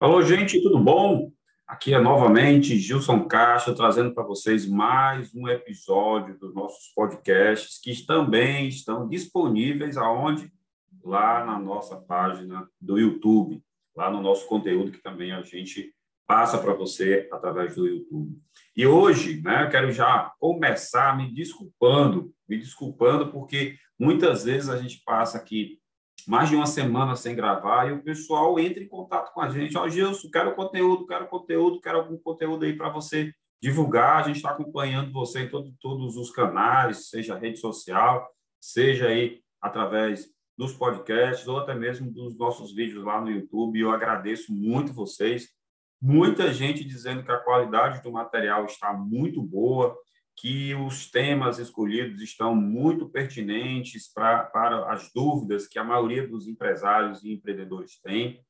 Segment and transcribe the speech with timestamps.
[0.00, 1.30] Alô, gente, tudo bom?
[1.66, 8.06] Aqui é novamente Gilson Castro trazendo para vocês mais um episódio dos nossos podcasts que
[8.06, 10.50] também estão disponíveis aonde?
[11.04, 13.62] Lá na nossa página do YouTube,
[13.94, 15.94] lá no nosso conteúdo que também a gente
[16.26, 18.38] passa para você através do YouTube.
[18.74, 24.78] E hoje, né, eu quero já começar me desculpando, me desculpando porque muitas vezes a
[24.78, 25.78] gente passa aqui
[26.26, 29.76] mais de uma semana sem gravar e o pessoal entra em contato com a gente.
[29.76, 34.20] Ó, oh, Gilson, quero conteúdo, quero conteúdo, quero algum conteúdo aí para você divulgar.
[34.20, 38.28] A gente está acompanhando você em todo, todos os canais, seja rede social,
[38.60, 43.80] seja aí através dos podcasts ou até mesmo dos nossos vídeos lá no YouTube.
[43.80, 45.48] Eu agradeço muito vocês.
[46.02, 49.96] Muita gente dizendo que a qualidade do material está muito boa,
[50.40, 56.48] que os temas escolhidos estão muito pertinentes pra, para as dúvidas que a maioria dos
[56.48, 58.42] empresários e empreendedores têm.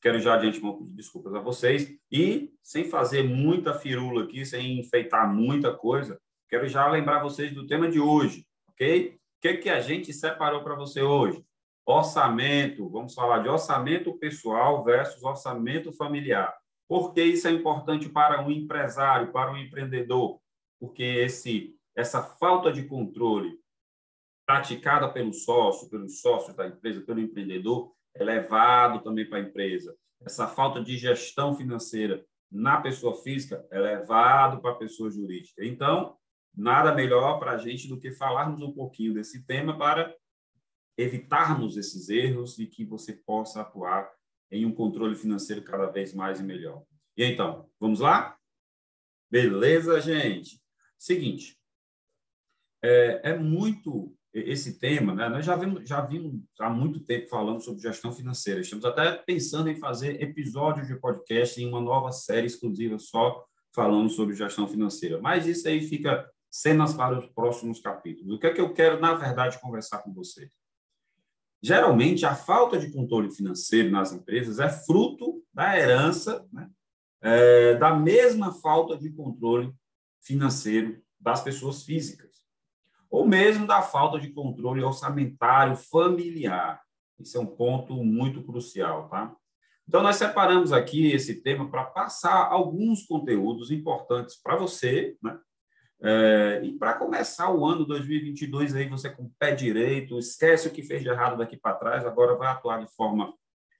[0.00, 4.80] Quero já de antemão pedir desculpas a vocês e, sem fazer muita firula aqui, sem
[4.80, 9.08] enfeitar muita coisa, quero já lembrar vocês do tema de hoje, ok?
[9.08, 11.44] O que, que a gente separou para você hoje?
[11.84, 16.56] Orçamento, vamos falar de orçamento pessoal versus orçamento familiar.
[16.88, 20.40] Por que isso é importante para um empresário, para um empreendedor?
[20.78, 23.58] Porque esse essa falta de controle
[24.46, 29.96] praticada pelo sócio, pelos sócios da empresa, pelo empreendedor, é levado também para a empresa.
[30.20, 35.64] Essa falta de gestão financeira na pessoa física é levado para a pessoa jurídica.
[35.64, 36.16] Então,
[36.54, 40.14] nada melhor para a gente do que falarmos um pouquinho desse tema para
[40.96, 44.10] evitarmos esses erros e que você possa atuar
[44.50, 46.82] em um controle financeiro cada vez mais e melhor.
[47.16, 48.36] E então, vamos lá?
[49.30, 50.60] Beleza, gente?
[50.98, 51.56] Seguinte,
[52.82, 55.28] é, é muito esse tema, né?
[55.28, 58.60] Nós já vimos, já vimos há muito tempo falando sobre gestão financeira.
[58.60, 64.10] Estamos até pensando em fazer episódios de podcast em uma nova série exclusiva só falando
[64.10, 65.20] sobre gestão financeira.
[65.20, 68.34] Mas isso aí fica cenas para os próximos capítulos.
[68.34, 70.50] O que é que eu quero, na verdade, conversar com vocês?
[71.62, 76.68] Geralmente, a falta de controle financeiro nas empresas é fruto da herança, né?
[77.22, 79.72] é, da mesma falta de controle
[80.26, 82.42] financeiro das pessoas físicas,
[83.10, 86.82] ou mesmo da falta de controle orçamentário familiar.
[87.18, 89.34] Isso é um ponto muito crucial, tá?
[89.88, 95.38] Então, nós separamos aqui esse tema para passar alguns conteúdos importantes para você, né?
[96.02, 100.70] É, e para começar o ano 2022 aí você com o pé direito, esquece o
[100.70, 103.32] que fez de errado daqui para trás, agora vai atuar de forma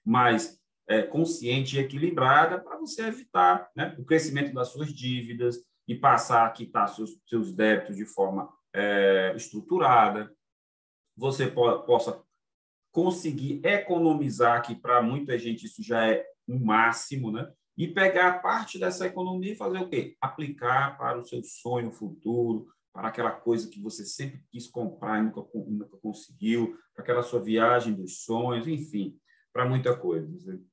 [0.03, 5.95] mais é, consciente e equilibrada para você evitar né, o crescimento das suas dívidas, e
[5.95, 10.31] passar a quitar seus, seus débitos de forma é, estruturada,
[11.15, 12.21] você po possa
[12.91, 17.51] conseguir economizar, que para muita gente isso já é o máximo, né?
[17.77, 20.17] E pegar parte dessa economia e fazer o quê?
[20.19, 25.23] Aplicar para o seu sonho futuro, para aquela coisa que você sempre quis comprar e
[25.23, 29.15] nunca, nunca conseguiu, para aquela sua viagem dos sonhos, enfim,
[29.53, 30.27] para muita coisa.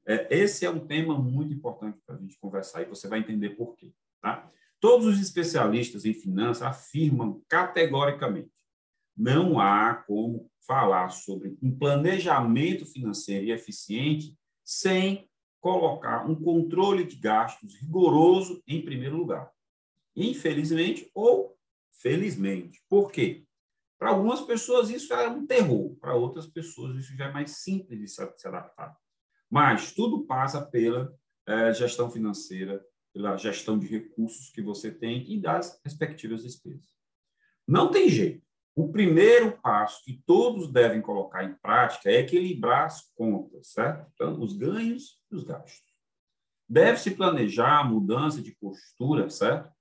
[0.06, 3.50] É, esse é um tema muito importante para a gente conversar e você vai entender
[3.50, 3.92] por quê.
[4.22, 4.48] Tá?
[4.84, 8.53] Todos os especialistas em finanças afirmam categoricamente:
[9.17, 15.27] não há como falar sobre um planejamento financeiro eficiente sem
[15.59, 19.50] colocar um controle de gastos rigoroso em primeiro lugar.
[20.15, 21.56] Infelizmente ou
[22.03, 22.84] felizmente.
[22.87, 23.47] Por quê?
[23.99, 27.99] Para algumas pessoas isso é um terror, para outras pessoas isso já é mais simples
[27.99, 28.95] de se adaptar.
[29.49, 31.11] Mas tudo passa pela
[31.47, 36.92] é, gestão financeira pela gestão de recursos que você tem e das respectivas despesas.
[37.66, 38.44] Não tem jeito.
[38.75, 44.10] O primeiro passo que todos devem colocar em prática é equilibrar as contas, certo?
[44.12, 45.94] Então, os ganhos e os gastos.
[46.69, 49.72] Deve-se planejar a mudança de postura, certo?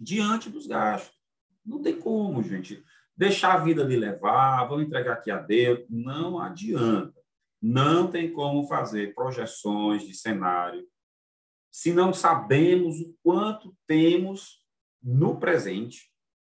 [0.00, 1.16] Diante dos gastos.
[1.64, 2.82] Não tem como, gente.
[3.16, 5.86] Deixar a vida lhe levar, vamos entregar aqui a Deus.
[5.88, 7.14] Não adianta.
[7.62, 10.84] Não tem como fazer projeções de cenário
[11.70, 14.62] se não sabemos o quanto temos
[15.02, 16.10] no presente,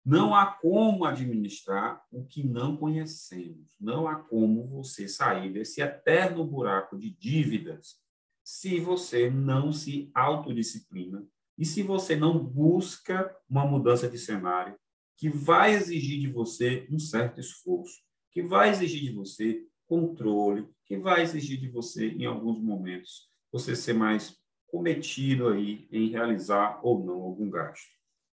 [0.04, 3.68] não há como administrar o que não conhecemos.
[3.78, 7.96] Não há como você sair desse eterno buraco de dívidas
[8.42, 11.22] se você não se autodisciplina
[11.58, 14.74] e se você não busca uma mudança de cenário
[15.14, 18.00] que vai exigir de você um certo esforço,
[18.30, 23.76] que vai exigir de você controle, que vai exigir de você, em alguns momentos, você
[23.76, 24.38] ser mais
[24.68, 27.88] cometido aí em realizar ou não algum gasto.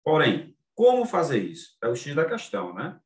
[0.05, 1.77] Porém, como fazer isso?
[1.83, 3.01] É o X da questão, né?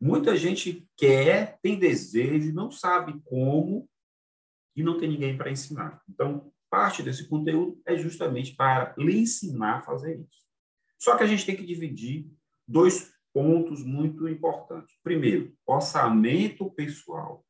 [0.00, 3.88] Muita gente quer, tem desejo, não sabe como
[4.74, 6.02] e não tem ninguém para ensinar.
[6.08, 10.42] Então, parte desse conteúdo é justamente para lhe ensinar a fazer isso.
[10.98, 12.28] Só que a gente tem que dividir
[12.66, 14.96] dois pontos muito importantes.
[15.02, 17.44] Primeiro, orçamento pessoal.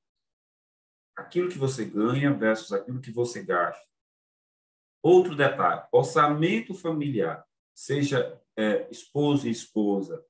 [1.16, 3.91] Aquilo que você ganha versus aquilo que você gasta.
[5.02, 7.44] Outro detalhe, orçamento familiar,
[7.74, 10.24] seja é, esposo e esposa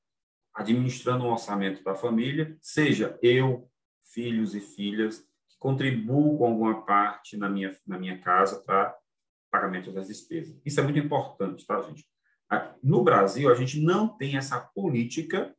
[0.54, 3.70] administrando um orçamento da família, seja eu,
[4.12, 8.96] filhos e filhas, que contribuo com alguma parte na minha, na minha casa para
[9.50, 10.60] pagamento das despesas.
[10.64, 12.06] Isso é muito importante, tá, gente?
[12.82, 15.54] No Brasil, a gente não tem essa política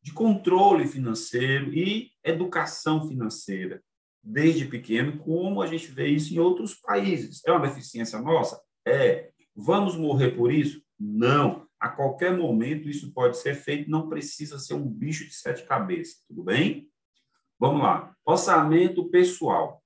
[0.00, 3.82] de controle financeiro e educação financeira
[4.22, 7.42] desde pequeno, como a gente vê isso em outros países.
[7.44, 8.60] É uma deficiência nossa?
[8.86, 9.30] É.
[9.54, 10.82] Vamos morrer por isso?
[10.98, 11.66] Não.
[11.80, 16.22] A qualquer momento isso pode ser feito, não precisa ser um bicho de sete cabeças,
[16.28, 16.88] tudo bem?
[17.58, 18.14] Vamos lá.
[18.24, 19.82] Orçamento pessoal.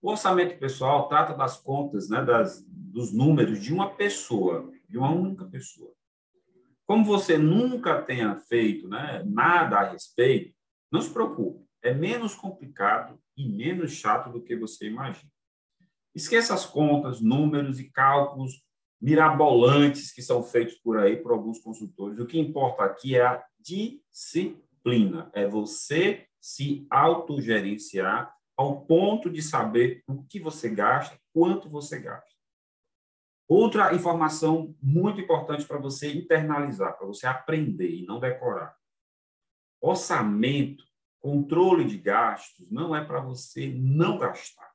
[0.00, 5.10] O orçamento pessoal trata das contas, né, das, dos números de uma pessoa, de uma
[5.10, 5.92] única pessoa.
[6.86, 10.54] Como você nunca tenha feito né, nada a respeito,
[10.90, 11.65] não se preocupe.
[11.86, 15.30] É menos complicado e menos chato do que você imagina.
[16.12, 18.64] Esqueça as contas, números e cálculos
[19.00, 22.18] mirabolantes que são feitos por aí por alguns consultores.
[22.18, 30.02] O que importa aqui é a disciplina, é você se autogerenciar ao ponto de saber
[30.08, 32.34] o que você gasta, quanto você gasta.
[33.46, 38.74] Outra informação muito importante para você internalizar, para você aprender e não decorar.
[39.80, 40.85] Orçamento,
[41.26, 44.70] controle de gastos, não é para você não gastar.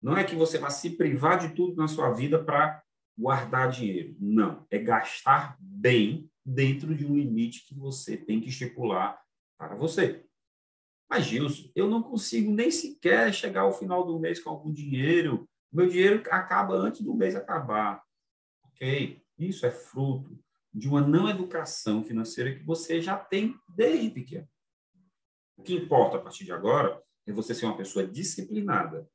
[0.00, 2.82] Não é que você vai se privar de tudo na sua vida para
[3.18, 4.16] guardar dinheiro.
[4.18, 9.22] Não, é gastar bem dentro de um limite que você tem que estipular
[9.58, 10.24] para você.
[11.06, 15.46] Mas, Gilson, eu não consigo nem sequer chegar ao final do mês com algum dinheiro.
[15.70, 18.02] Meu dinheiro acaba antes do mês acabar.
[18.64, 19.22] Ok?
[19.38, 20.34] Isso é fruto
[20.72, 24.48] de uma não educação financeira que você já tem desde pequeno.
[25.56, 29.08] O que importa a partir de agora é você ser uma pessoa disciplinada,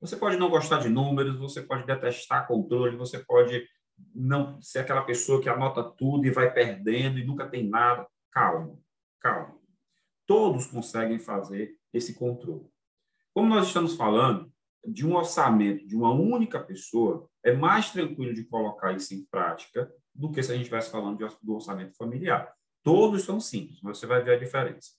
[0.00, 3.68] você pode não gostar de números, você pode detestar controle, você pode
[4.14, 8.06] não ser aquela pessoa que anota tudo e vai perdendo e nunca tem nada.
[8.32, 8.78] Calma,
[9.20, 9.58] calma.
[10.26, 12.66] Todos conseguem fazer esse controle.
[13.34, 14.50] Como nós estamos falando
[14.86, 19.92] de um orçamento de uma única pessoa, é mais tranquilo de colocar isso em prática
[20.14, 22.50] do que se a gente estivesse falando do orçamento familiar.
[22.82, 24.92] Todos são simples, mas você vai ver a diferença.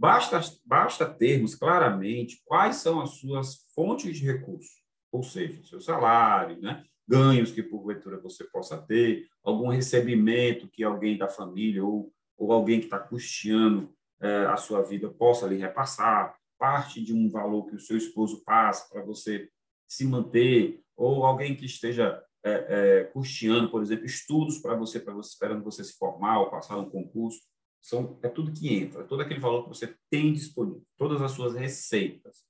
[0.00, 4.82] Basta, basta termos claramente quais são as suas fontes de recursos,
[5.12, 6.82] ou seja, seu salário, né?
[7.06, 12.78] ganhos que porventura você possa ter, algum recebimento que alguém da família ou, ou alguém
[12.78, 13.92] que está custeando
[14.22, 18.42] é, a sua vida possa lhe repassar, parte de um valor que o seu esposo
[18.42, 19.50] passa para você
[19.86, 25.28] se manter, ou alguém que esteja é, custeando, por exemplo, estudos para você, para você
[25.28, 27.49] esperando você se formar ou passar um concurso.
[27.80, 31.54] São, é tudo que entra, todo aquele valor que você tem disponível, todas as suas
[31.54, 32.44] receitas,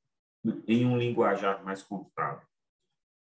[0.66, 2.46] em um linguajar mais contábil.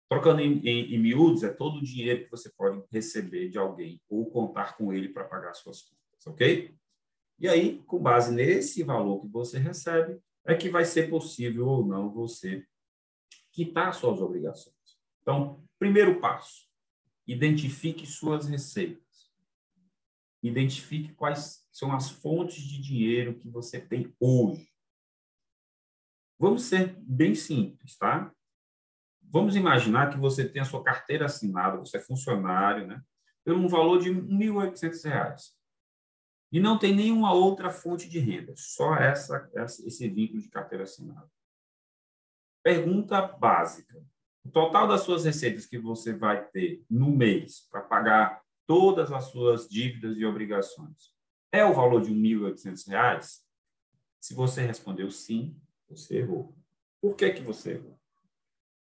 [0.09, 4.01] Trocando em, em, em miúdos, é todo o dinheiro que você pode receber de alguém
[4.09, 6.75] ou contar com ele para pagar suas contas, ok?
[7.39, 11.85] E aí, com base nesse valor que você recebe, é que vai ser possível ou
[11.85, 12.65] não você
[13.51, 14.75] quitar suas obrigações.
[15.21, 16.67] Então, primeiro passo,
[17.27, 19.10] identifique suas receitas.
[20.43, 24.71] Identifique quais são as fontes de dinheiro que você tem hoje.
[26.39, 28.33] Vamos ser bem simples, tá?
[29.21, 33.01] Vamos imaginar que você tem a sua carteira assinada, você é funcionário, né?
[33.45, 35.53] Por um valor de R$ 1.800.
[36.51, 40.83] E não tem nenhuma outra fonte de renda, só essa, essa, esse vínculo de carteira
[40.83, 41.29] assinada.
[42.63, 44.03] Pergunta básica.
[44.43, 48.41] O total das suas receitas que você vai ter no mês para pagar
[48.71, 51.13] todas as suas dívidas e obrigações
[51.51, 53.41] é o valor de R$ 1.800?
[54.17, 55.59] Se você respondeu sim,
[55.89, 56.55] você errou.
[57.01, 57.99] Por que, que você errou?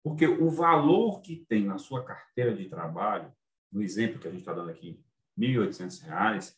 [0.04, 3.34] Porque o valor que tem na sua carteira de trabalho,
[3.72, 5.04] no exemplo que a gente está dando aqui,
[5.36, 6.56] R$ 1.800,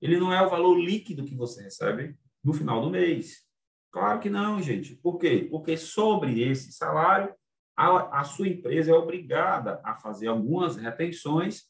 [0.00, 3.48] ele não é o valor líquido que você recebe no final do mês.
[3.90, 4.94] Claro que não, gente.
[4.94, 5.48] Por quê?
[5.50, 7.34] Porque sobre esse salário,
[7.76, 11.68] a, a sua empresa é obrigada a fazer algumas retenções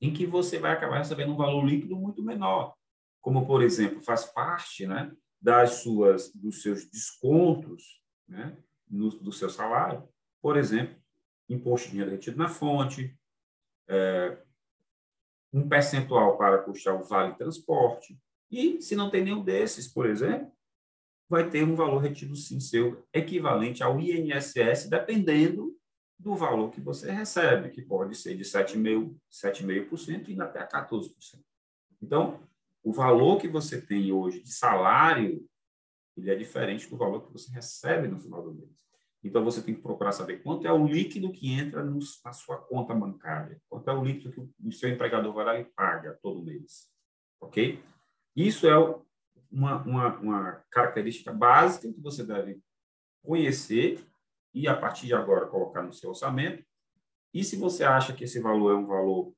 [0.00, 2.74] em que você vai acabar recebendo um valor líquido muito menor,
[3.20, 8.56] como por exemplo faz parte, né, das suas dos seus descontos, né,
[8.88, 10.08] no, do seu salário,
[10.40, 10.96] por exemplo,
[11.48, 13.16] imposto de dinheiro retido na fonte,
[13.88, 14.38] é,
[15.52, 18.18] um percentual para custar o vale transporte.
[18.50, 20.52] E se não tem nenhum desses, por exemplo,
[21.28, 25.76] vai ter um valor retido sim seu equivalente ao INSS, dependendo
[26.20, 31.10] do valor que você recebe, que pode ser de 7,5% e até 14%.
[32.02, 32.38] Então,
[32.82, 35.42] o valor que você tem hoje de salário,
[36.16, 38.68] ele é diferente do valor que você recebe no final do mês.
[39.24, 42.58] Então, você tem que procurar saber quanto é o líquido que entra no, na sua
[42.58, 46.42] conta bancária, quanto é o líquido que o seu empregador vai lá e paga todo
[46.42, 46.90] mês.
[47.40, 47.82] Ok?
[48.36, 48.76] Isso é
[49.50, 52.60] uma, uma, uma característica básica que você deve
[53.22, 54.04] conhecer
[54.54, 56.64] e, a partir de agora, colocar no seu orçamento.
[57.32, 59.32] E se você acha que esse valor é um valor,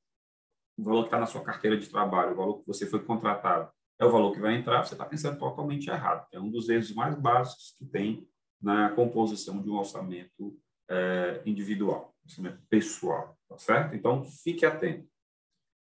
[0.77, 3.71] o valor que está na sua carteira de trabalho, o valor que você foi contratado,
[3.99, 6.27] é o valor que vai entrar, você está pensando totalmente errado.
[6.31, 8.27] É um dos erros mais básicos que tem
[8.61, 10.57] na composição de um orçamento
[10.89, 13.95] é, individual, orçamento pessoal, tá certo?
[13.95, 15.07] Então, fique atento.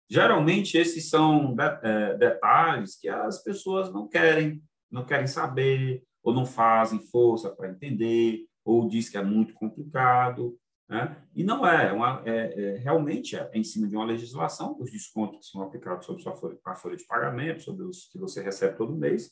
[0.08, 6.44] Geralmente, esses são é, detalhes que as pessoas não querem, não querem saber, ou não
[6.44, 10.58] fazem força para entender, ou diz que é muito complicado,
[10.90, 11.24] né?
[11.36, 14.90] E não é, é, uma, é, é realmente é, em cima de uma legislação, os
[14.90, 18.76] descontos são aplicados sobre sua folha, a folha de pagamento, sobre os que você recebe
[18.76, 19.30] todo mês.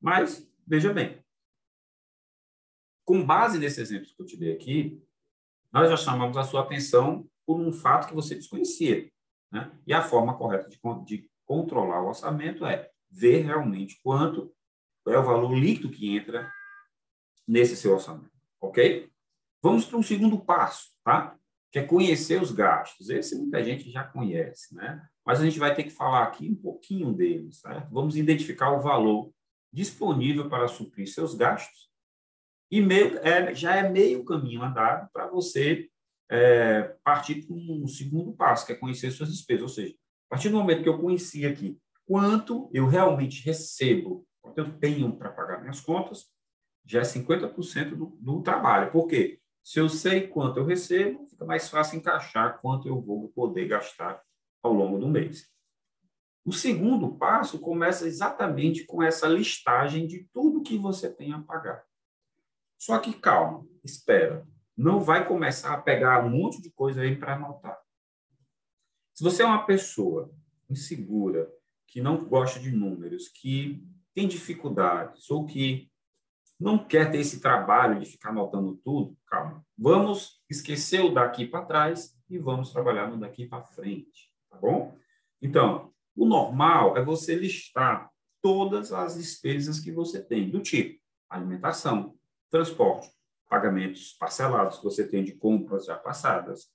[0.00, 1.24] Mas, veja bem,
[3.04, 5.00] com base nesses exemplos que eu te dei aqui,
[5.72, 9.08] nós já chamamos a sua atenção por um fato que você desconhecia.
[9.52, 9.70] Né?
[9.86, 14.52] E a forma correta de, de controlar o orçamento é ver realmente quanto
[15.06, 16.52] é o valor líquido que entra
[17.46, 18.37] nesse seu orçamento.
[18.60, 19.10] Ok?
[19.62, 21.36] Vamos para um segundo passo, tá?
[21.70, 23.10] Que é conhecer os gastos.
[23.10, 25.06] Esse muita gente já conhece, né?
[25.24, 27.88] Mas a gente vai ter que falar aqui um pouquinho deles, certo?
[27.90, 29.32] Vamos identificar o valor
[29.72, 31.88] disponível para suprir seus gastos
[32.70, 35.88] e meio, é, já é meio caminho andado para você
[36.30, 39.62] é, partir para um segundo passo, que é conhecer suas despesas.
[39.62, 44.58] Ou seja, a partir do momento que eu conheci aqui quanto eu realmente recebo, quanto
[44.58, 46.26] eu tenho para pagar minhas contas,
[46.88, 48.90] já é 50% do, do trabalho.
[48.90, 49.38] Por quê?
[49.62, 54.22] Se eu sei quanto eu recebo, fica mais fácil encaixar quanto eu vou poder gastar
[54.62, 55.52] ao longo do mês.
[56.46, 61.84] O segundo passo começa exatamente com essa listagem de tudo que você tem a pagar.
[62.78, 64.48] Só que calma, espera.
[64.74, 67.78] Não vai começar a pegar um monte de coisa aí para anotar.
[69.12, 70.32] Se você é uma pessoa
[70.70, 71.52] insegura,
[71.86, 75.90] que não gosta de números, que tem dificuldades ou que
[76.58, 79.64] não quer ter esse trabalho de ficar anotando tudo, calma.
[79.76, 84.96] Vamos esquecer o daqui para trás e vamos trabalhar no daqui para frente, tá bom?
[85.40, 88.10] Então, o normal é você listar
[88.42, 90.98] todas as despesas que você tem, do tipo
[91.30, 92.16] alimentação,
[92.50, 93.10] transporte,
[93.48, 96.68] pagamentos parcelados que você tem de compras já passadas,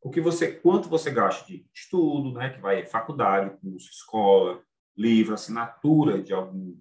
[0.00, 4.62] o que você, quanto você gasta de estudo, né, que vai faculdade, curso, escola,
[4.96, 6.78] livro, assinatura de algum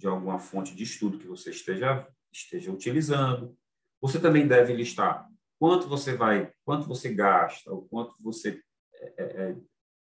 [0.00, 3.54] de alguma fonte de estudo que você esteja, esteja utilizando.
[4.00, 5.28] Você também deve listar
[5.58, 8.62] quanto você vai, quanto você gasta, ou quanto você
[8.94, 9.56] é, é, é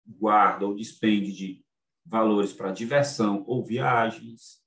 [0.07, 1.65] guarda ou despende de
[2.05, 4.63] valores para diversão ou viagens,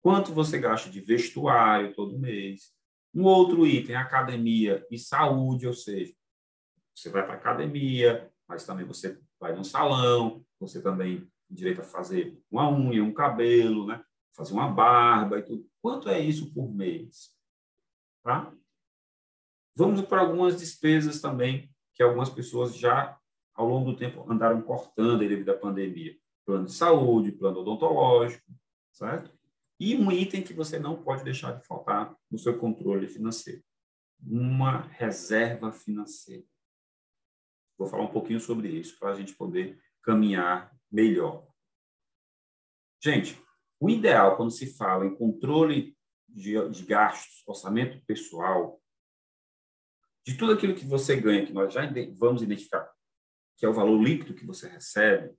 [0.00, 2.72] quanto você gasta de vestuário todo mês.
[3.12, 6.14] Um outro item, academia e saúde, ou seja,
[6.94, 11.18] você vai para academia, mas também você vai no salão, você também
[11.48, 14.04] tem direito a fazer uma unha, um cabelo, né?
[14.32, 15.68] Fazer uma barba e tudo.
[15.80, 17.30] Quanto é isso por mês?
[18.22, 18.52] Tá?
[19.74, 23.18] Vamos para algumas despesas também que algumas pessoas já,
[23.54, 26.16] ao longo do tempo, andaram cortando devido à pandemia.
[26.44, 28.52] Plano de saúde, plano odontológico,
[28.92, 29.32] certo?
[29.78, 33.62] E um item que você não pode deixar de faltar no seu controle financeiro.
[34.22, 36.44] Uma reserva financeira.
[37.78, 41.46] Vou falar um pouquinho sobre isso para a gente poder caminhar melhor.
[43.02, 43.42] Gente,
[43.80, 45.96] o ideal, quando se fala em controle
[46.28, 48.80] de, de gastos, orçamento pessoal,
[50.24, 51.82] de tudo aquilo que você ganha, que nós já
[52.18, 52.92] vamos identificar,
[53.56, 55.34] que é o valor líquido que você recebe,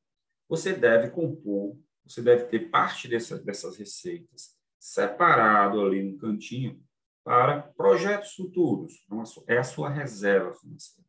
[0.50, 6.84] você deve compor, você deve ter parte dessa, dessas receitas separado ali no cantinho
[7.24, 9.06] para projetos futuros.
[9.48, 11.08] É a sua reserva financeira.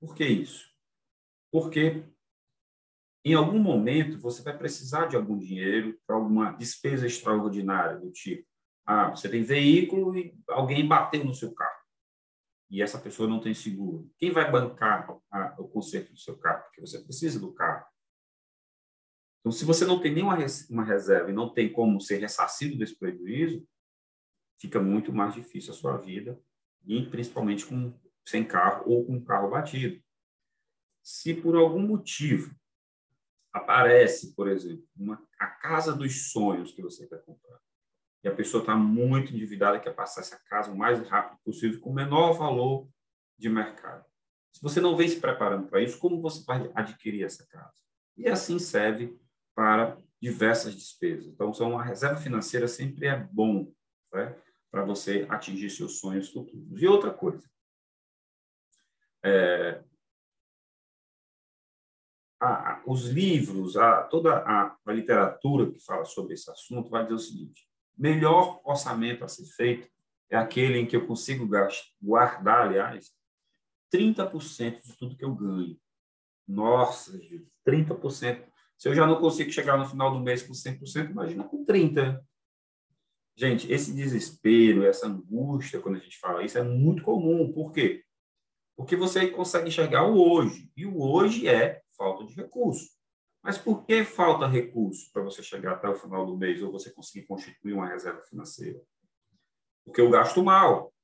[0.00, 0.68] Por que isso?
[1.52, 2.02] Porque
[3.24, 8.46] em algum momento você vai precisar de algum dinheiro para alguma despesa extraordinária do tipo,
[8.86, 11.80] ah, você tem veículo e alguém bateu no seu carro
[12.70, 14.08] e essa pessoa não tem seguro.
[14.16, 16.62] Quem vai bancar a, o conserto do seu carro?
[16.64, 17.84] Porque você precisa do carro.
[19.40, 20.36] Então, se você não tem nenhuma
[20.70, 23.66] uma reserva e não tem como ser ressarcido desse prejuízo,
[24.60, 26.40] fica muito mais difícil a sua vida,
[26.86, 27.92] e principalmente com
[28.24, 30.00] sem carro ou com carro batido.
[31.02, 32.54] Se por algum motivo
[33.52, 37.58] aparece, por exemplo, uma, a casa dos sonhos que você quer comprar.
[38.22, 41.90] E a pessoa está muito endividada, quer passar essa casa o mais rápido possível, com
[41.90, 42.88] o menor valor
[43.38, 44.04] de mercado.
[44.52, 47.72] Se você não vem se preparando para isso, como você vai adquirir essa casa?
[48.16, 49.18] E assim serve
[49.54, 51.26] para diversas despesas.
[51.26, 53.72] Então, são uma reserva financeira sempre é bom
[54.12, 54.36] né,
[54.70, 56.82] para você atingir seus sonhos futuros.
[56.82, 57.48] E outra coisa,
[59.24, 59.82] é,
[62.40, 67.14] a, os livros, a, toda a, a literatura que fala sobre esse assunto vai dizer
[67.14, 69.88] o seguinte: melhor orçamento a ser feito
[70.30, 71.46] é aquele em que eu consigo
[72.00, 73.10] guardar, aliás,
[73.92, 75.76] 30% de tudo que eu ganho.
[76.48, 78.44] Nossa, gente, 30%.
[78.78, 82.20] Se eu já não consigo chegar no final do mês com 100%, imagina com 30%.
[83.36, 87.52] Gente, esse desespero, essa angústia, quando a gente fala isso, é muito comum.
[87.52, 88.04] Por quê?
[88.76, 90.70] Porque você consegue enxergar o hoje.
[90.76, 92.88] E o hoje é falta de recurso.
[93.42, 96.90] Mas por que falta recurso para você chegar até o final do mês ou você
[96.90, 98.80] conseguir constituir uma reserva financeira?
[99.84, 100.94] Porque eu gasto mal.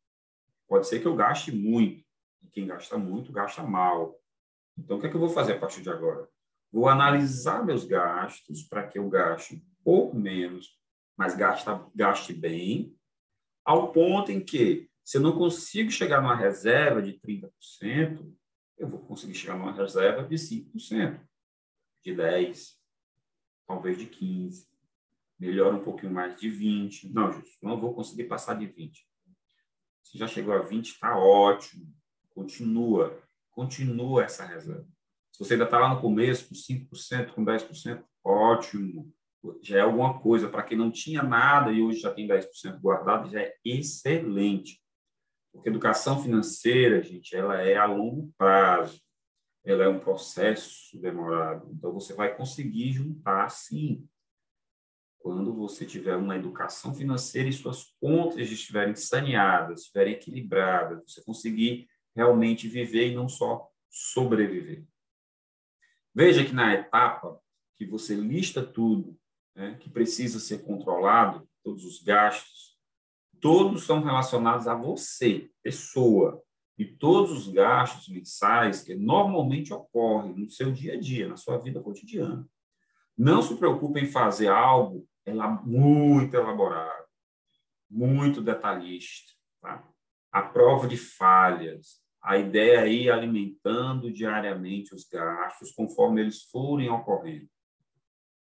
[0.67, 2.03] Pode ser que eu gaste muito.
[2.43, 4.19] E quem gasta muito, gasta mal.
[4.79, 6.29] Então, o que, é que eu vou fazer a partir de agora?
[6.73, 10.79] Vou analisar meus gastos para que eu gaste um pouco menos,
[11.17, 12.95] mas gaste, bem,
[13.65, 18.31] ao ponto em que, se eu não consigo chegar numa reserva de 30%,
[18.79, 21.21] eu vou conseguir chegar numa reserva de 5%,
[22.05, 22.75] de 10%,
[23.67, 24.67] talvez de 15%,
[25.39, 27.13] melhora um pouquinho mais de 20%.
[27.13, 28.93] Não, Justo, não vou conseguir passar de 20%.
[30.03, 31.93] Se já chegou a 20%, está ótimo.
[32.31, 34.87] Continua, continua essa reserva.
[35.33, 39.13] Se você ainda está lá no começo, com 5%, com 10%, ótimo.
[39.63, 40.49] Já é alguma coisa.
[40.49, 44.81] Para quem não tinha nada e hoje já tem 10% guardado, já é excelente.
[45.57, 49.01] Porque educação financeira, gente, ela é a longo prazo.
[49.65, 51.69] Ela é um processo demorado.
[51.73, 54.07] Então, você vai conseguir juntar, sim.
[55.19, 61.89] Quando você tiver uma educação financeira e suas contas estiverem saneadas, estiverem equilibradas, você conseguir
[62.15, 64.85] realmente viver e não só sobreviver.
[66.15, 67.41] Veja que na etapa
[67.77, 69.19] que você lista tudo
[69.55, 72.76] né, que precisa ser controlado, todos os gastos,
[73.47, 76.43] todos são relacionados a você, pessoa,
[76.77, 81.57] e todos os gastos mensais que normalmente ocorrem no seu dia a dia, na sua
[81.57, 82.45] vida cotidiana.
[83.17, 85.07] Não se preocupe em fazer algo
[85.65, 87.07] muito elaborado,
[87.89, 89.33] muito detalhista.
[89.63, 89.89] Tá?
[90.33, 96.91] A prova de falhas, a ideia é ir alimentando diariamente os gastos conforme eles forem
[96.91, 97.49] ocorrendo.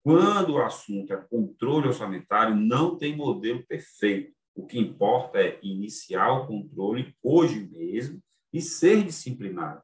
[0.02, 4.39] Quando o assunto é controle orçamentário, não tem modelo perfeito.
[4.60, 9.82] O que importa é iniciar o controle hoje mesmo e ser disciplinado.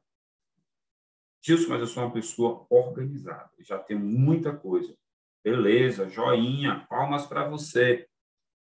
[1.42, 4.94] Gilson, mas eu sou uma pessoa organizada, já tenho muita coisa.
[5.42, 8.06] Beleza, joinha, palmas para você.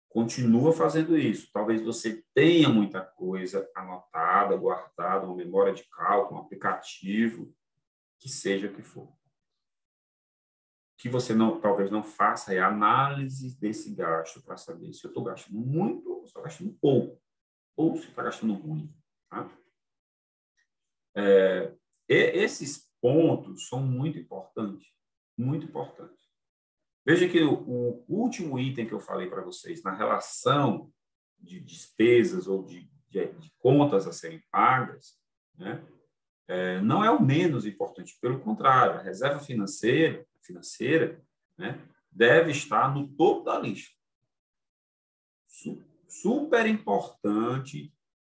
[0.08, 1.48] Continua fazendo isso.
[1.52, 7.54] Talvez você tenha muita coisa anotada, guardada, uma memória de cálculo, um aplicativo,
[8.18, 9.19] que seja o que for
[11.00, 15.08] que você não, talvez não faça é a análise desse gasto para saber se eu
[15.08, 17.18] estou gastando muito ou estou gastando pouco,
[17.74, 18.94] ou se está gastando muito.
[19.30, 19.50] Tá?
[21.16, 21.74] É,
[22.06, 24.88] esses pontos são muito importantes,
[25.38, 26.22] muito importantes.
[27.06, 30.92] Veja que o, o último item que eu falei para vocês, na relação
[31.38, 35.18] de despesas ou de, de, de contas a serem pagas,
[35.56, 35.82] né,
[36.46, 41.22] é, não é o menos importante, pelo contrário, a reserva financeira financeira,
[41.56, 43.94] né, deve estar no topo da lista.
[46.08, 47.92] Super importante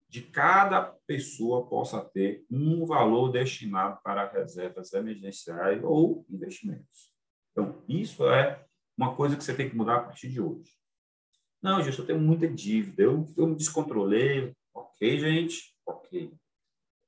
[0.08, 7.12] de cada pessoa possa ter um valor destinado para reservas emergenciais ou investimentos.
[7.52, 8.64] Então, isso é
[8.96, 10.72] uma coisa que você tem que mudar a partir de hoje.
[11.62, 14.54] Não, Gilson, eu tenho muita dívida, eu, eu me descontrolei.
[14.74, 16.32] Ok, gente, ok.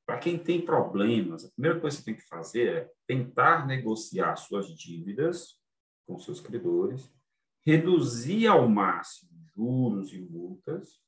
[0.06, 4.36] Para quem tem problemas, a primeira coisa que você tem que fazer é tentar negociar
[4.36, 5.60] suas dívidas
[6.06, 7.12] com seus credores,
[7.66, 11.00] reduzir ao máximo juros e multas,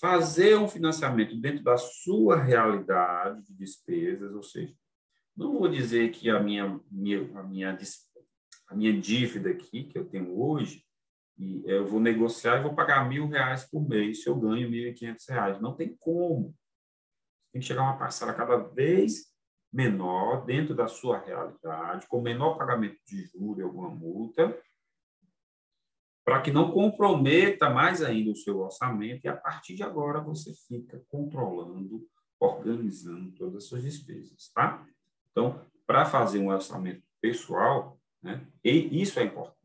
[0.00, 4.72] fazer um financiamento dentro da sua realidade de despesas, ou seja,
[5.36, 7.78] não vou dizer que a minha, minha, a minha,
[8.68, 10.84] a minha dívida aqui, que eu tenho hoje,
[11.64, 14.92] eu vou negociar e vou pagar mil reais por mês se eu ganho mil e
[14.92, 15.60] quinhentos reais.
[15.60, 16.54] Não tem como
[17.52, 19.28] tem que chegar uma parcela cada vez
[19.72, 24.58] menor dentro da sua realidade, com menor pagamento de juros e alguma multa,
[26.24, 30.52] para que não comprometa mais ainda o seu orçamento e a partir de agora você
[30.66, 32.06] fica controlando,
[32.38, 34.86] organizando todas as suas despesas, tá?
[35.30, 39.56] Então, para fazer um orçamento pessoal, né, e isso é importante.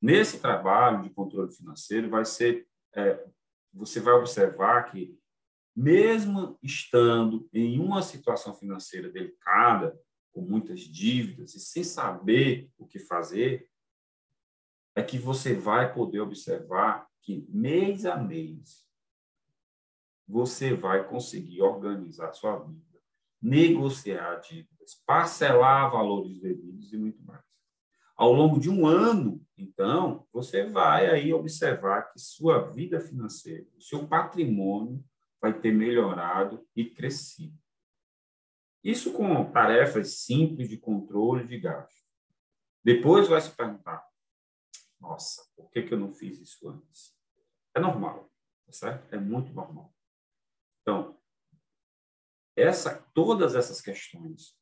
[0.00, 3.26] Nesse trabalho de controle financeiro, vai ser, é,
[3.72, 5.18] você vai observar que
[5.74, 9.98] mesmo estando em uma situação financeira delicada,
[10.32, 13.68] com muitas dívidas e sem saber o que fazer,
[14.94, 18.84] é que você vai poder observar que mês a mês
[20.26, 23.00] você vai conseguir organizar sua vida,
[23.40, 27.44] negociar dívidas, parcelar valores devidos e muito mais.
[28.16, 33.82] Ao longo de um ano, então, você vai aí observar que sua vida financeira, o
[33.82, 35.04] seu patrimônio
[35.44, 37.54] vai ter melhorado e crescido.
[38.82, 42.02] Isso com tarefas simples de controle de gasto.
[42.82, 44.02] Depois vai se perguntar:
[44.98, 47.14] nossa, por que, que eu não fiz isso antes?
[47.74, 48.32] É normal,
[48.64, 49.12] tá certo?
[49.12, 49.94] É muito normal.
[50.80, 51.20] Então,
[52.56, 54.58] essa, todas essas questões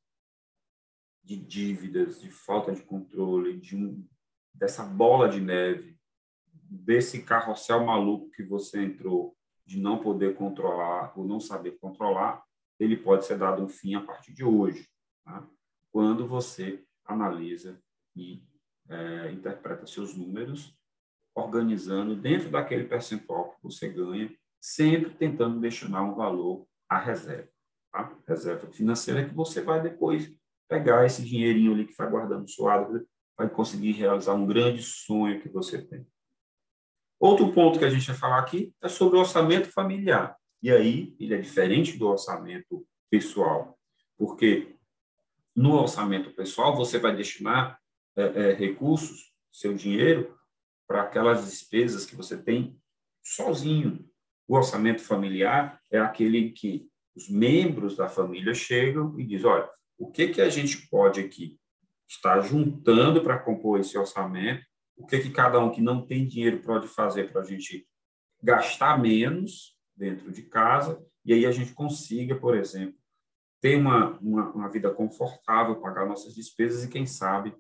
[1.23, 4.05] de dívidas, de falta de controle, de um,
[4.53, 5.97] dessa bola de neve,
[6.45, 12.43] desse carrossel maluco que você entrou, de não poder controlar ou não saber controlar,
[12.79, 14.89] ele pode ser dado um fim a partir de hoje,
[15.25, 15.47] tá?
[15.93, 17.81] quando você analisa
[18.17, 18.43] e
[18.89, 20.77] é, interpreta seus números,
[21.35, 27.49] organizando dentro daquele percentual que você ganha, sempre tentando destinar um valor à reserva.
[27.93, 28.17] Tá?
[28.27, 30.33] Reserva financeira que você vai depois
[30.69, 35.49] pegar esse dinheirinho ali que vai guardando suado, vai conseguir realizar um grande sonho que
[35.49, 36.07] você tem.
[37.23, 40.37] Outro ponto que a gente vai falar aqui é sobre o orçamento familiar.
[40.61, 43.79] E aí, ele é diferente do orçamento pessoal,
[44.19, 44.75] porque
[45.55, 47.79] no orçamento pessoal você vai destinar
[48.17, 50.37] é, é, recursos, seu dinheiro,
[50.85, 52.77] para aquelas despesas que você tem
[53.23, 54.05] sozinho.
[54.49, 60.11] O orçamento familiar é aquele que os membros da família chegam e dizem: olha, o
[60.11, 61.57] que, que a gente pode aqui
[62.09, 64.72] estar juntando para compor esse orçamento?
[65.03, 67.89] O que, que cada um que não tem dinheiro pode fazer para a gente
[68.41, 72.97] gastar menos dentro de casa e aí a gente consiga, por exemplo,
[73.61, 77.53] ter uma, uma, uma vida confortável, pagar nossas despesas e, quem sabe,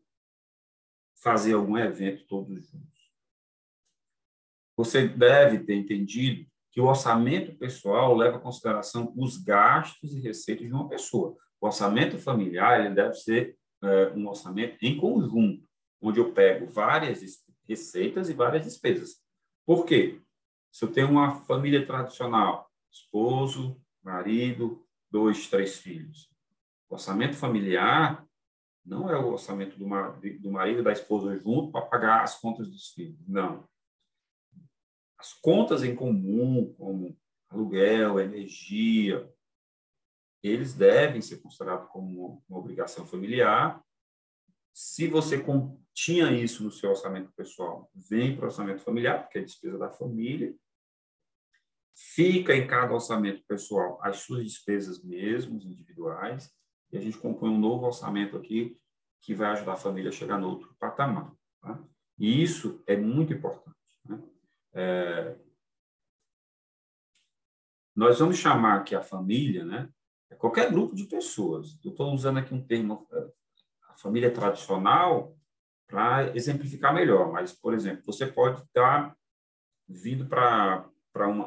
[1.20, 3.12] fazer algum evento todos juntos.
[4.76, 10.66] Você deve ter entendido que o orçamento pessoal leva em consideração os gastos e receitas
[10.66, 11.36] de uma pessoa.
[11.60, 15.62] O orçamento familiar ele deve ser é, um orçamento em conjunto,
[16.02, 17.20] onde eu pego várias
[17.66, 19.22] receitas e várias despesas.
[19.64, 20.20] Por quê?
[20.70, 26.30] Se eu tenho uma família tradicional, esposo, marido, dois, três filhos,
[26.88, 28.26] o orçamento familiar
[28.84, 32.68] não é o orçamento do, do marido e da esposa junto para pagar as contas
[32.68, 33.18] dos filhos.
[33.28, 33.68] Não.
[35.16, 37.16] As contas em comum, como
[37.48, 39.30] aluguel, energia,
[40.42, 43.80] eles devem ser considerados como uma obrigação familiar.
[44.74, 45.40] Se você
[45.94, 49.90] tinha isso no seu orçamento pessoal, vem para o orçamento familiar, porque é despesa da
[49.90, 50.54] família.
[51.94, 56.50] Fica em cada orçamento pessoal as suas despesas mesmo, individuais,
[56.90, 58.78] e a gente compõe um novo orçamento aqui
[59.20, 61.32] que vai ajudar a família a chegar no outro patamar.
[61.60, 61.82] Tá?
[62.18, 63.76] E isso é muito importante.
[64.04, 64.22] Né?
[64.72, 65.36] É...
[67.94, 69.88] Nós vamos chamar aqui a família, né?
[70.30, 71.78] É qualquer grupo de pessoas.
[71.84, 73.32] Eu estou usando aqui um termo, é,
[73.88, 75.36] a família tradicional,
[75.92, 77.30] para exemplificar melhor.
[77.30, 79.14] Mas, por exemplo, você pode estar
[79.86, 80.88] vindo para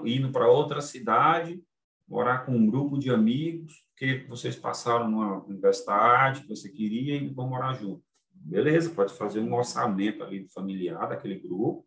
[0.06, 1.60] indo para outra cidade
[2.08, 7.34] morar com um grupo de amigos que vocês passaram numa universidade que você queria e
[7.34, 8.04] vão morar junto.
[8.32, 11.84] Beleza, pode fazer um orçamento ali familiar daquele grupo,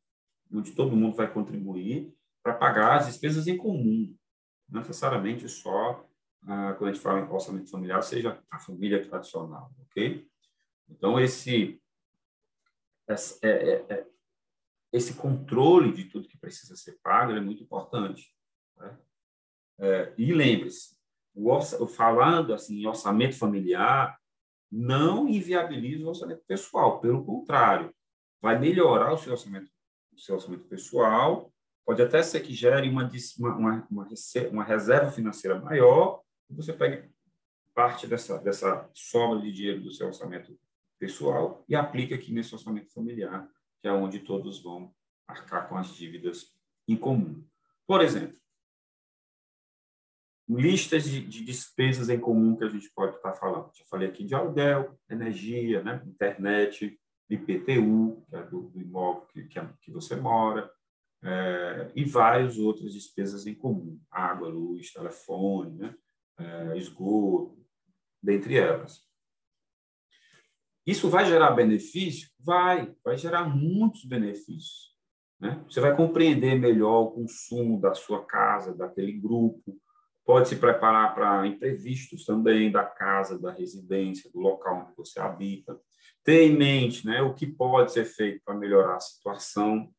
[0.53, 4.13] onde todo mundo vai contribuir para pagar as despesas em comum,
[4.69, 6.05] não necessariamente só
[6.43, 10.27] ah, quando a gente fala em orçamento familiar, seja a família tradicional, ok?
[10.89, 11.81] Então, esse,
[13.09, 14.07] esse, é, é, é,
[14.93, 18.35] esse controle de tudo que precisa ser pago é muito importante.
[18.77, 18.99] Né?
[19.81, 20.97] É, e lembre-se,
[21.97, 24.19] falando assim, em orçamento familiar,
[24.71, 27.95] não inviabiliza o orçamento pessoal, pelo contrário,
[28.41, 29.71] vai melhorar o seu orçamento,
[30.13, 31.53] o seu orçamento pessoal,
[31.87, 34.09] pode até ser que gere uma, uma, uma,
[34.51, 37.11] uma reserva financeira maior, e você pegue
[37.75, 40.59] parte dessa, dessa sobra de dinheiro do seu orçamento
[40.99, 43.49] pessoal e aplica aqui nesse orçamento familiar,
[43.81, 44.95] que é onde todos vão
[45.27, 46.53] arcar com as dívidas
[46.87, 47.45] em comum.
[47.87, 48.39] Por exemplo,
[50.49, 53.71] listas de, de, despesas em comum que a gente pode estar falando.
[53.75, 56.03] Já falei aqui de aluguel, energia, né?
[56.07, 60.71] internet, IPTU, que é do, do imóvel que, que, é, que, você mora,
[61.23, 65.95] é, e várias outras despesas em comum, água, luz, telefone, né?
[66.39, 67.59] é, esgoto,
[68.23, 69.07] dentre elas.
[70.89, 72.31] Isso vai gerar benefício?
[72.41, 74.97] Vai, vai gerar muitos benefícios.
[75.39, 75.63] Né?
[75.69, 79.79] Você vai compreender melhor o consumo da sua casa, daquele grupo,
[80.25, 85.79] pode se preparar para imprevistos também da casa, da residência, do local onde você habita.
[86.25, 89.91] Ter em mente né, o que pode ser feito para melhorar a situação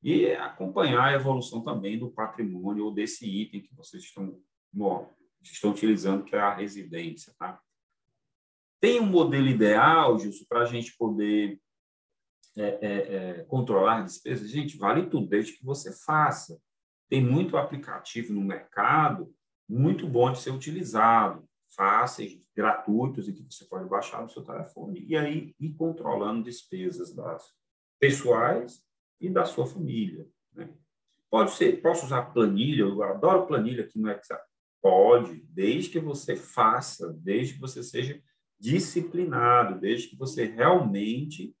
[0.00, 4.38] e acompanhar a evolução também do patrimônio ou desse item que vocês estão,
[4.72, 7.34] bom, estão utilizando, que é a residência.
[7.36, 7.60] Tá?
[8.80, 11.60] Tem um modelo ideal, Gilson, para a gente poder
[12.56, 14.50] é, é, é, controlar despesas?
[14.50, 16.58] Gente, vale tudo, desde que você faça.
[17.08, 19.32] Tem muito aplicativo no mercado
[19.68, 25.04] muito bom de ser utilizado, fáceis, gratuitos, e que você pode baixar no seu telefone
[25.06, 27.52] e aí ir controlando despesas das
[28.00, 28.82] pessoais
[29.20, 30.26] e da sua família.
[30.54, 30.72] Né?
[31.30, 34.38] Pode ser, posso usar planilha, eu adoro planilha aqui no Excel.
[34.80, 38.22] Pode, desde que você faça, desde que você seja
[38.58, 41.54] disciplinado, desde que você realmente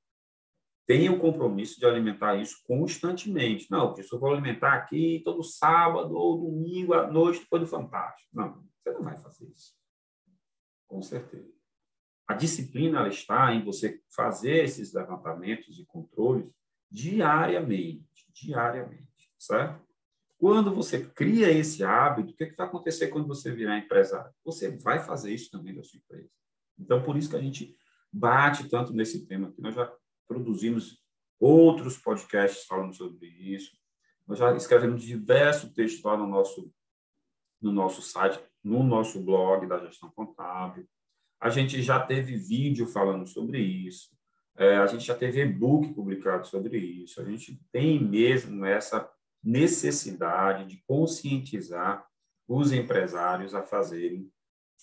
[0.86, 3.70] tenha o compromisso de alimentar isso constantemente.
[3.70, 8.30] Não, porque eu vou alimentar aqui todo sábado ou domingo à noite depois do Fantástico.
[8.32, 9.74] Não, você não vai fazer isso.
[10.86, 11.52] Com certeza.
[12.26, 16.50] A disciplina ela está em você fazer esses levantamentos e controles
[16.90, 19.86] diariamente, diariamente, certo?
[20.38, 24.32] Quando você cria esse hábito, o que, é que vai acontecer quando você virar empresário?
[24.44, 26.30] Você vai fazer isso também da sua empresa.
[26.78, 27.76] Então, por isso que a gente
[28.12, 29.92] bate tanto nesse tema que nós já
[30.26, 31.02] produzimos
[31.38, 33.76] outros podcasts falando sobre isso.
[34.26, 36.70] Nós já escrevemos diversos textos lá no nosso,
[37.60, 40.86] no nosso site, no nosso blog da gestão contábil.
[41.40, 44.10] A gente já teve vídeo falando sobre isso.
[44.56, 47.20] É, a gente já teve e-book publicado sobre isso.
[47.20, 49.08] A gente tem mesmo essa
[49.42, 52.04] necessidade de conscientizar
[52.46, 54.30] os empresários a fazerem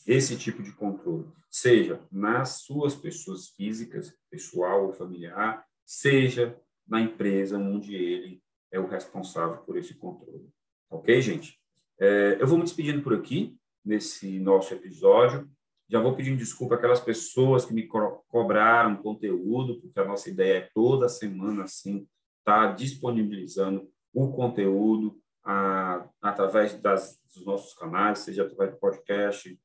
[0.06, 7.58] esse tipo de controle, seja nas suas pessoas físicas, pessoal ou familiar, seja na empresa
[7.58, 10.50] onde ele é o responsável por esse controle.
[10.90, 11.60] Ok, gente?
[12.00, 15.50] É, eu vou me despedindo por aqui, nesse nosso episódio.
[15.88, 20.58] Já vou pedindo desculpa àquelas pessoas que me co cobraram conteúdo, porque a nossa ideia
[20.58, 22.08] é toda semana, assim,
[22.40, 29.60] estar tá disponibilizando o conteúdo a, através das, dos nossos canais, seja através do podcast,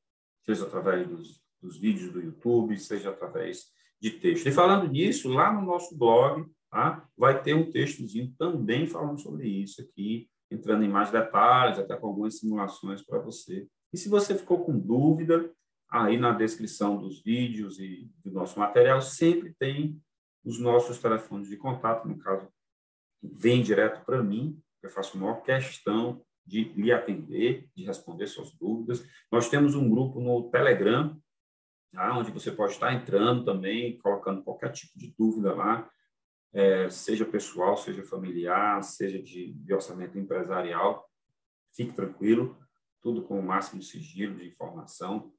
[0.45, 3.65] seja através dos, dos vídeos do YouTube, seja através
[4.01, 4.47] de texto.
[4.47, 9.47] E falando nisso, lá no nosso blog, tá, vai ter um textozinho também falando sobre
[9.47, 13.67] isso aqui, entrando em mais detalhes, até com algumas simulações para você.
[13.93, 15.51] E se você ficou com dúvida,
[15.89, 20.01] aí na descrição dos vídeos e do nosso material sempre tem
[20.43, 22.47] os nossos telefones de contato, no caso,
[23.21, 29.07] vem direto para mim, eu faço maior questão de lhe atender, de responder suas dúvidas.
[29.31, 31.17] Nós temos um grupo no Telegram,
[31.93, 32.17] tá?
[32.17, 35.89] onde você pode estar entrando também, colocando qualquer tipo de dúvida lá,
[36.53, 41.09] é, seja pessoal, seja familiar, seja de, de orçamento empresarial.
[41.73, 42.57] Fique tranquilo,
[43.01, 45.31] tudo com o máximo sigilo de informação,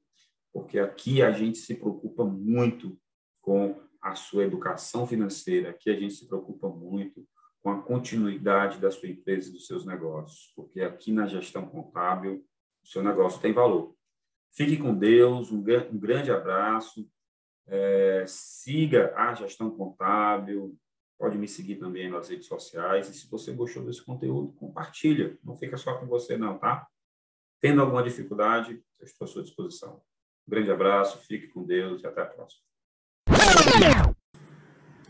[0.51, 2.99] porque aqui a gente se preocupa muito
[3.39, 7.23] com a sua educação financeira, aqui a gente se preocupa muito
[7.63, 12.45] com a continuidade da sua empresa e dos seus negócios, porque aqui na gestão contábil
[12.83, 13.95] o seu negócio tem valor.
[14.51, 17.09] Fique com Deus, um, um grande abraço,
[17.65, 20.77] é, siga a gestão contábil,
[21.17, 25.55] pode me seguir também nas redes sociais, e se você gostou desse conteúdo, compartilha, não
[25.55, 26.85] fica só com você não, tá?
[27.61, 30.03] Tendo alguma dificuldade, eu estou à sua disposição.
[30.45, 32.61] Um grande abraço, fique com Deus e até a próxima.